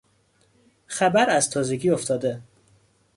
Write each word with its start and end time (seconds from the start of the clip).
خبر 0.87 1.29
از 1.29 1.49
تازگی 1.49 1.89
افتاده 1.89 2.41